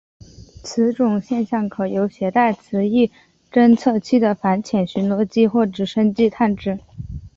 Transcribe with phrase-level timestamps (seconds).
[0.63, 3.11] 此种现象可由携带磁异
[3.51, 6.79] 侦测器的反潜巡逻机或直升机探知。